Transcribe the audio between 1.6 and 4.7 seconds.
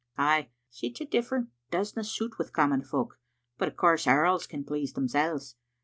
doesna suit wi' common folk, but of course earls can